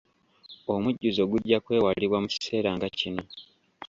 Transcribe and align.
Omujjuzo 0.73 1.23
gujja 1.31 1.57
kwewalibwa 1.65 2.17
mu 2.23 2.27
kiseera 2.33 2.69
nga 2.75 2.87
kino. 2.97 3.23